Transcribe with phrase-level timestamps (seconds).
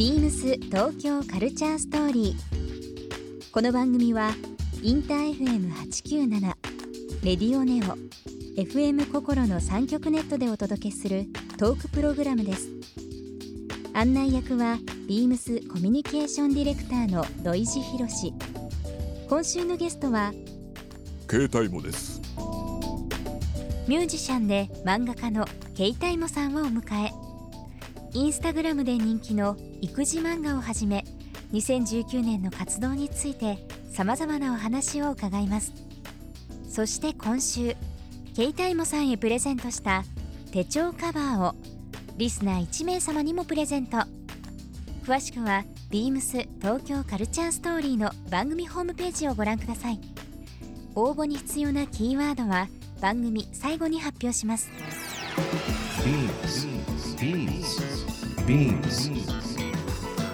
[0.00, 3.50] ビームス東京カルチャーストーリー。
[3.52, 4.30] この番組は
[4.82, 6.40] インター FM897
[7.22, 7.98] レディオネオ
[8.58, 11.26] FM 心の3極ネットでお届けする
[11.58, 12.70] トークプログラムです。
[13.92, 18.32] 案内役はビームスコミュニケーションディレクターの土井博志
[19.28, 20.32] 今週のゲストは
[21.28, 22.22] 携帯もです。
[23.86, 25.44] ミュージシャンで漫画家の
[25.74, 27.12] ケイタイモさんをお迎え。
[28.14, 31.04] インスタグラムで人気の育児漫画をはじめ
[31.52, 33.58] 2019年の活動について
[33.90, 35.72] さまざまなお話を伺います。
[36.68, 37.74] そして今週
[38.36, 40.04] ケイタイモさんへプレゼントした
[40.52, 41.54] 手帳カバーを
[42.16, 43.98] リスナー1名様にもプレゼント。
[45.04, 50.00] 詳しくは beams 東京カルチャーストーリーの番組ホームページをご覧ください。
[50.94, 52.68] 応募に必要なキーワードは
[53.00, 54.70] 番組最後に発表します。
[56.04, 56.68] Beams.
[57.18, 58.00] Beams.
[58.46, 59.39] Beams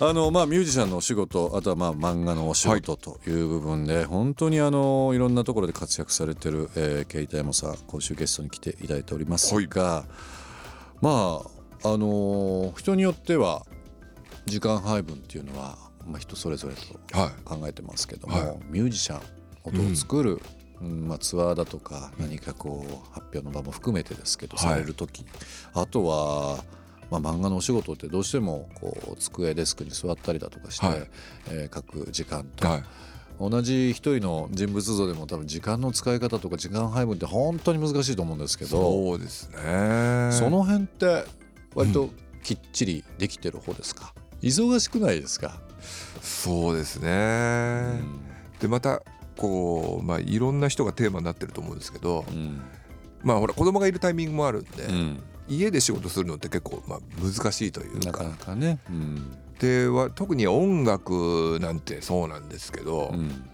[0.00, 10.04] あのまあミュージシャンのお仕事あとはまあ漫画のお仕事という部分で、本当にあのいろんなところで活躍されてる、えー、ケイタさん今週ゲストに来ていただいておりますが、
[11.00, 13.66] まああの人によっては
[14.46, 17.30] 時間配分っていうのは、まあ、人それぞれとはい。
[17.44, 18.58] 考えてますけども、はい。
[18.70, 19.20] ミュージシャン
[19.64, 20.40] 音を作る、
[20.80, 24.68] うんまあ、ツアーだとか何かこう発表の場も含めてですけど、はい。
[24.70, 25.24] される時
[25.72, 26.64] あとは、
[27.10, 31.10] まあ、漫画のお仕事ってどうしてもこう机デスクに座ったりだとかして、はい。
[31.50, 32.84] えー書く時間と、はい。
[33.40, 40.30] 同じ一人の人物像でも多分時間の使い方とか時間配分って本当に難しいと思うんですけどそうですね。
[40.30, 41.24] その辺って
[41.74, 42.10] 割と
[42.44, 45.60] きっちりできてる方ですか、忙しくないですか、
[46.22, 48.20] そうですね、うん。
[48.60, 49.02] でまた
[49.36, 52.62] こうまあいろんな人がテーマになってると思うんですけどうん。
[53.24, 58.06] まあほら子供がいるタイミングもあるんで、うん家で仕事するのって結構まあ難しいというか。
[58.06, 59.36] なかなかね、うん。
[59.58, 63.50] では特に音楽なんてそうなんですけど、うん。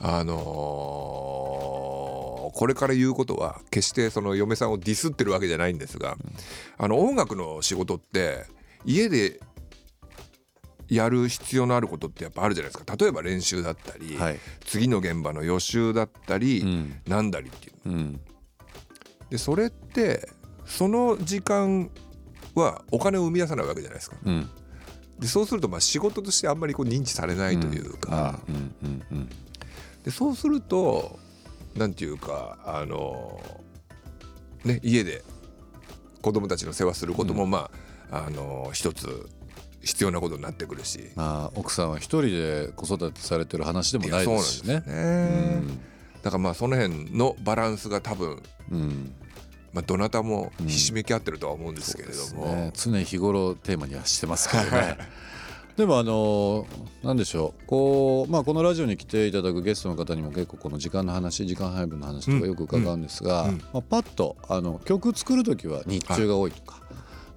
[0.00, 2.20] あのー
[2.52, 6.16] これから言うことは決してその嫁さんをディスってるわけじゃないんですが、
[6.78, 8.44] あの音楽の仕事って
[8.84, 9.40] 家で
[10.88, 12.96] やる必要のあることってやっぱあるじゃないですか。
[12.96, 14.38] 例えば練習だったり、はい。
[14.64, 17.00] 次の現場の予習だったり、うん。
[17.06, 18.20] なんだりっていううん。
[19.30, 20.28] でそれって
[20.70, 21.90] その時間
[22.54, 24.16] はお金を生み出さないわけじゃないですか。
[24.24, 24.48] うん。
[25.18, 29.28] でそうするとまあ仕事としてあんまりこう認知されないというか、うんうんうん
[30.04, 31.18] でそうすると
[31.76, 33.38] なんていうかあの
[34.64, 35.22] ね家で
[36.22, 37.70] 子供たちの世話することもま
[38.10, 39.28] あ、あの一つ
[39.82, 41.10] 必要なことになってくるし。
[41.16, 44.82] まあ奥さんは一人で子育てされてる話でもないですしね。
[44.86, 45.62] ね。
[46.22, 49.14] だからまあその辺のバランスが多分、うんうん
[49.72, 54.98] まあ、どなたもひしめき合ってるとは思うんですけれども、ね、常日頃テーマにはしてますけどね。
[55.76, 56.66] でもあの
[57.02, 57.66] なんでしょう。
[57.66, 63.48] こう、まあ、このラジオに来ていただくゲストの方にも結構この時間の話時間配分の話とかよく伺うんですが、うん。
[63.50, 63.58] うん。
[63.58, 66.80] まあ、パッとあの曲作る時は日中が多いとか、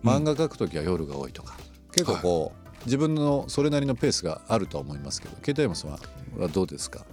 [0.04, 1.58] 漫画描く時は夜が多いとか
[1.92, 6.00] 結構こう、自分のそれなりのペースがあるとは思いますけど携帯山さんは
[6.38, 7.06] はどうですか、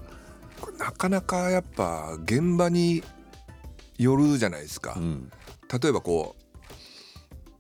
[0.79, 3.03] なかなかやっぱ現場に
[4.03, 5.31] よるじゃないですか、うん。
[5.83, 6.57] 例えばこう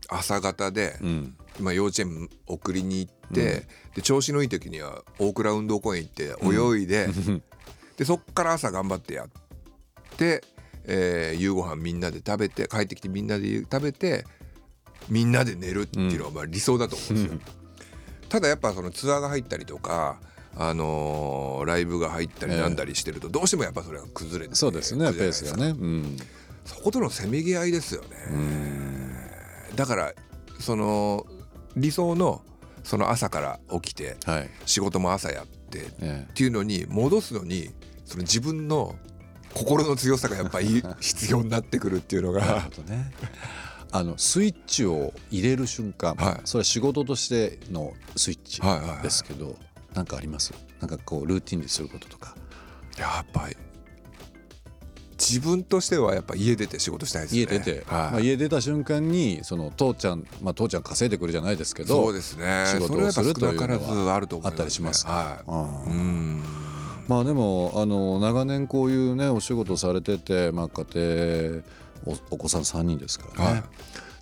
[0.09, 1.37] 朝方で、うん。
[1.59, 7.09] まあ、幼稚園送りに行って、で調子のいい時には大倉運動公園行って泳いで、
[7.97, 9.28] でそっから朝頑張ってやっ
[10.16, 10.42] て、
[10.84, 14.25] えー夕ご飯みんなで食べて帰ってきてみんなで食べて
[15.09, 17.41] みんなで寝るっていうのがまあ理想だと思うんですよ。
[18.28, 20.21] ただやっぱそのツアーが入ったりとか、
[20.56, 25.68] あのーライブが入ったりなんだりしてるとどうしてもやっぱそれが崩れてそうですねペースがね。
[25.68, 26.16] うん。
[26.64, 28.08] そことのせめぎ合いですよね。
[29.76, 30.12] だから
[30.58, 31.26] その
[31.76, 32.42] 理想の
[32.82, 34.50] その朝から起きてはい。
[34.66, 36.26] 仕事も朝やってっえ。
[36.34, 37.70] ていうのに戻すのに
[38.04, 38.97] その自分の
[39.54, 42.68] 心の強さがやっぱり 必要になってくるっていうのが。
[42.88, 43.12] ね。
[43.92, 46.41] あのスイッチを入れる瞬間、はい。
[46.44, 48.98] それは仕事としてのスイッチはいはいはい
[49.91, 50.53] ですけど、なんかあります？
[50.81, 52.37] なんかこうルーティンにすることとか。
[52.98, 53.57] やっぱり。
[55.19, 57.41] 自分としてはやっぱ家出て仕事したいですね。
[57.41, 57.83] 家出て、はい。
[57.87, 62.65] まあ、家出た瞬間にその父ちゃん、まあ、父ちゃん稼いでくるじゃないですけどそうですね。
[62.66, 65.07] 仕事をするというのはあったりします。
[65.07, 65.51] はい。
[65.51, 66.43] うんうん。
[67.07, 71.63] まあでもあの長年こういうねお仕事されてて、まあ、家庭
[72.07, 73.53] おお子さん3人ですからね。
[73.53, 73.63] はい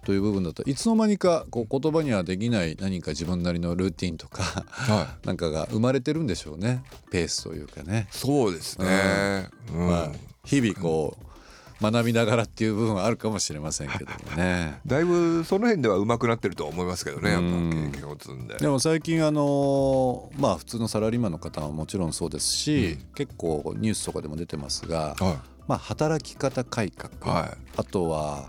[0.08, 5.06] という部分だといつの間にかこう言葉にはできない何か自分なりのルーティンとかはい。
[5.26, 6.82] なんかが生まれてるんでしょうね。
[7.10, 8.08] ペースというかね。
[8.10, 9.86] そうですね、うん。
[9.86, 10.12] まあ、
[10.46, 14.80] 日々こう学びながらっていう部分はあるかもしれませんけどもね。
[14.88, 18.56] だいぶその辺では上手くなってるとは思いますけどねやっぱうん経験を積んで。
[18.56, 27.50] でも最近あのまあ普通のサラリーマンの方はもちろんそうですし、結構ニュースとかでも出てますが、はまあ、働き方改革、はい。
[27.76, 28.48] あとは、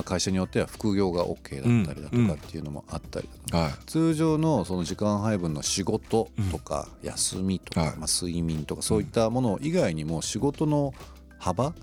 [0.00, 7.96] まあ、会社によっては副業が OK だったりだとかっていうのもあったりだとか、通常のその時間配分の仕事とか休みとか、はい。
[7.98, 10.94] まあ、睡眠とかそういったもの以外にも仕事の
[11.38, 11.74] 幅、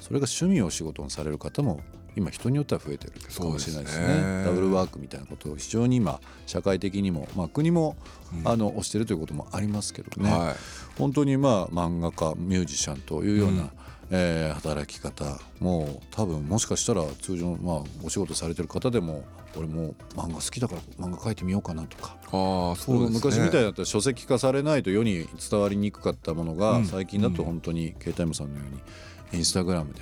[0.00, 1.80] それが趣味を仕事にされる方も
[2.14, 4.06] 今人によっては増えてるかもしれないですね。
[4.06, 4.44] そうですね。
[4.44, 7.96] ダブルワークみたいなことを非常に今社会的にも、まあ、国も、
[8.44, 10.54] あの推してるということもありますけどね、はい。
[10.98, 13.70] 本当にまあ漫画家ミュージシャンというような、
[14.10, 15.38] えー働き方。
[15.60, 19.24] もう多分もしかしたら通常まあお仕事されてる方でも
[19.56, 22.16] 俺もう漫画好きだから漫画描いてみようかなとか。
[22.26, 23.14] ああそうですね。
[23.14, 26.86] 昔みたいだったら書籍化されないと世に伝わりにくかったものが、うん。
[26.86, 30.00] 最近だと本当に携帯もさんのようにインスタグラムで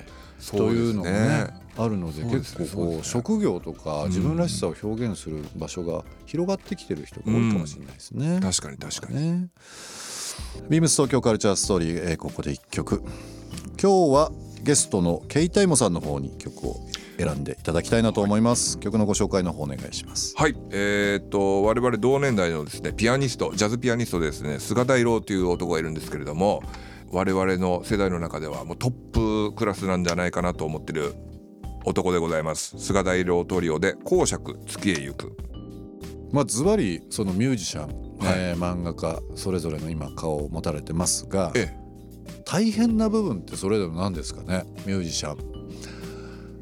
[0.51, 8.41] というのがねあるので結構こう職業とか自分らしさを表現する場所が広がってきてる人が多いかもしれないですね。
[8.43, 9.21] 確かに確かに。
[9.43, 9.49] ね。
[10.69, 13.03] ビームス東京カルチャーストーリー、えーここで一曲
[13.83, 14.31] 今日は
[14.63, 16.87] ゲストのケイタイモさんの方に曲を
[17.17, 18.79] 選んでいただきたいなと思います。
[18.79, 20.35] 曲のご紹介の方お願いします。
[20.37, 20.55] はい。
[20.71, 26.63] えーっと我々同年代のですねピアニストジャズピアニストでですね菅大郎という男がいるんですけれども
[27.11, 31.15] 我々の世代の中ではもうトップクラスなんじゃないかなと思ってる
[31.87, 32.79] 男でございます。
[32.79, 35.35] 菅大郎トリオで「公爵月へ行く。
[36.33, 37.95] まあズバリそのミュージシャン、はい。
[38.37, 41.80] えー漫画家それぞれの今顔を持たれてますが」え
[42.51, 44.65] 大変な部分ってそれぞれ何ですかね？
[44.85, 45.39] ミュージシャン、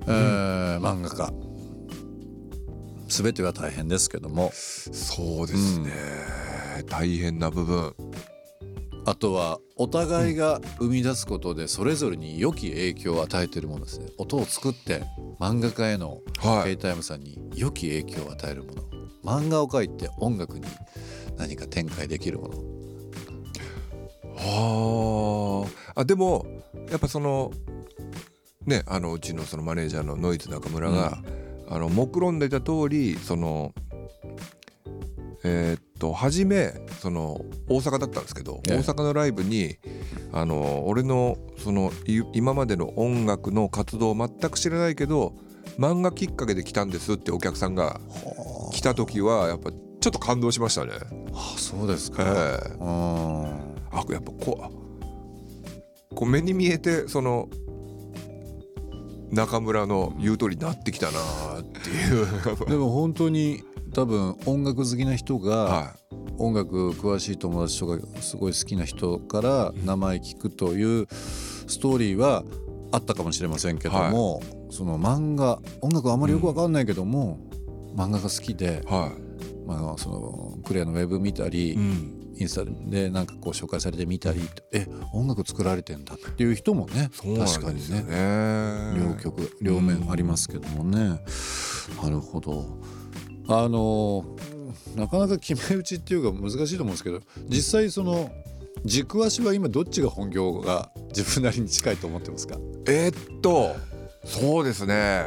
[0.06, 1.32] えー漫画家。
[3.08, 4.50] 全ては大変ですけども。
[4.52, 5.90] そうですね、
[6.88, 7.94] 大変な部分。
[9.06, 14.08] あとはお互いが生み出すことでそれぞれに良き影響を与えているものですね。
[14.19, 15.05] 音を作って
[15.40, 16.76] 漫画家へのはい。
[16.76, 18.82] K タイムさんに良き影響を与えるもの。
[19.25, 20.67] 漫画を描いて音楽に
[21.38, 22.58] 何か展開できるもの。
[22.58, 22.78] は
[24.40, 25.64] あ
[25.94, 26.46] あでも
[26.90, 27.52] やっぱその
[28.67, 31.19] ねあのうちのそのマネージャーのノイズ中村が、
[31.69, 33.75] あの目論んでいた通りその
[35.44, 38.76] えーっと初めその大阪だったんですけど、ええ。
[38.76, 39.76] 大阪のライブに
[40.32, 45.35] あの俺のそのい今までの音楽の活動を全く知らないけど
[45.79, 48.00] 漫画きっかけで来たんですってお客さんが
[48.73, 50.93] 来た時はやっぱちょっと感動しましたね。
[51.32, 52.76] あそうですか、ええ。
[52.81, 54.70] うんあやっぱこうあ
[56.14, 57.49] こう目に見えてその
[59.31, 61.19] 中村の言う通りになってきたな
[61.61, 62.26] っていう。
[62.67, 63.62] でも本当に
[63.93, 65.96] 多分音楽好きな人がは
[66.38, 72.44] 音楽詳しい友達とかすごい好きな人から名前聞くというストーリーは
[72.93, 74.40] あったかもしれませんけども、
[74.71, 77.38] その漫画音楽あまりよく分かんないけども、
[77.95, 79.12] 漫画が好きでい、は
[79.66, 84.40] まあ、そのクレアのウェブ見たり、い、うん、インスタでなんかこう紹介されてみたり
[84.73, 88.04] え音楽作られてんだっていう人もね確かにね
[88.97, 91.21] 両極両面ありますけどもね、
[92.02, 92.64] なるほど。
[93.49, 94.25] あの
[94.95, 98.30] なかなか決め打ちっていうか難しいと思うんですけど実際その
[98.85, 102.59] 軸足は今どっちが本業が自分なりに近いと思ってますか？
[102.87, 103.75] えーっと
[104.25, 105.25] そうですね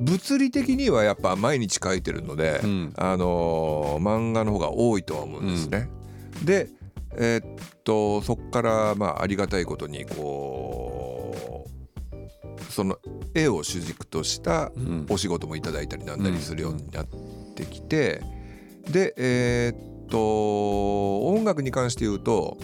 [0.00, 2.92] 物理的にはやっぱ毎日書いてるので、うん。
[2.96, 5.88] あのー漫画の方が多いとは思うんですね。
[6.44, 6.68] で
[7.16, 7.44] えーっ
[7.84, 11.66] とそこからまあありがたいことにこ
[12.68, 12.96] うその
[13.34, 15.06] 絵を主軸としたうん。
[15.08, 17.06] お仕事もいただいたりなんだりするようになっ
[17.56, 18.22] てきて、
[18.90, 22.56] でえーっと音楽に関して言うと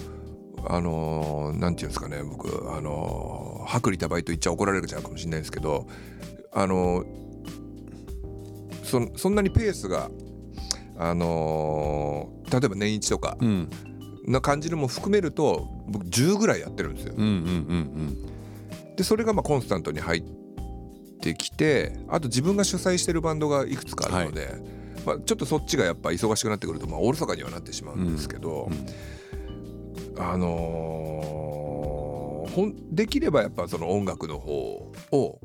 [0.67, 5.87] あのーなんていうんですかね僕あのー薄利多売と言っちゃ怒られるじゃうかもしれないですけど
[6.53, 7.24] あのー
[8.85, 10.11] そそんなにペースが
[10.97, 13.71] あのー例えば年一とかうん。
[14.27, 17.15] な感じのも含めると僕10ぐらいやってるんですよ。
[17.17, 18.17] うんうんうん
[18.97, 20.23] でそれがまあコンスタントに入っ
[21.21, 24.55] てきてあと自分が主催してるバンドがいくつかあるので、
[25.05, 28.71] まあ、ちょっとそっちがやっぱ忙しくなってくるとまあおろそかにはなってしまうんですけど、
[30.17, 34.53] あのーほんできればやっぱその音楽の方
[35.11, 35.41] を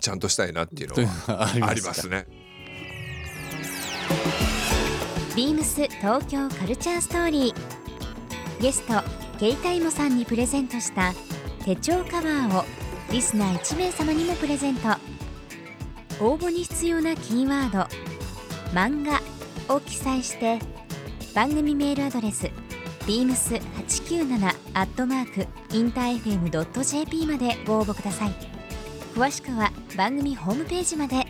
[0.00, 2.26] ちゃんとしたいなっていうのはありますね。
[5.38, 8.60] ビームス東京カルチャーストーリー。
[8.60, 8.94] ゲスト
[9.38, 11.14] ケイタイモさんにプレゼントした
[11.64, 12.64] 手帳カバーを
[13.12, 14.88] リスナー1名様にもプレゼント。
[16.18, 17.86] 応募に必要なキーワード
[18.74, 19.22] 「漫画」
[19.72, 20.58] を記載して
[21.36, 22.50] 番組メールアドレス
[23.06, 28.34] beams897 アットマークインター FM.jp までご応募ください。
[29.14, 31.27] 詳しくは番組ホームページまで。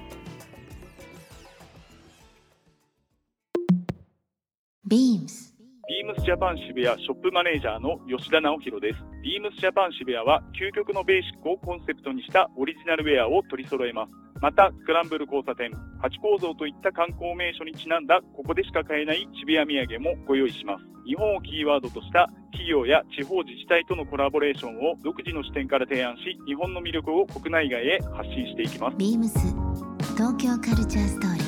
[4.89, 5.55] ビームス
[5.87, 9.05] ビームスジャパン渋谷ショップマネージャーの吉田直弘です。
[9.21, 14.13] ビームスジャパン渋谷は究極のベーシックをコンセプトにしたオリジナルウェアを取り揃えます。
[14.41, 20.85] また、スクランブル交差点、ハチ公像といった観光名所にちなんだここでしか買えない渋谷土産もご用意します。
[21.05, 28.97] 日本をキーワードとした企業や地方自治体とのコラボレーションを独自の視点から提案し、日本の魅力を国内外へ発信していきます。
[28.97, 29.37] ビームス
[30.17, 31.48] 東京カルチャーストーリー